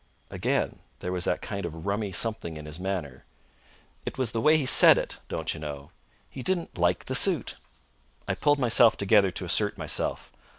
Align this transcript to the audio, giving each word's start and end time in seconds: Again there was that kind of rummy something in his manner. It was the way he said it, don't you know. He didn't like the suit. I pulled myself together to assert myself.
Again 0.31 0.79
there 0.97 1.11
was 1.11 1.25
that 1.25 1.43
kind 1.43 1.63
of 1.63 1.85
rummy 1.85 2.11
something 2.11 2.57
in 2.57 2.65
his 2.65 2.79
manner. 2.79 3.23
It 4.03 4.17
was 4.17 4.31
the 4.31 4.41
way 4.41 4.57
he 4.57 4.65
said 4.65 4.97
it, 4.97 5.19
don't 5.27 5.53
you 5.53 5.59
know. 5.59 5.91
He 6.27 6.41
didn't 6.41 6.75
like 6.75 7.05
the 7.05 7.13
suit. 7.13 7.57
I 8.27 8.33
pulled 8.33 8.57
myself 8.57 8.97
together 8.97 9.29
to 9.29 9.45
assert 9.45 9.77
myself. 9.77 10.31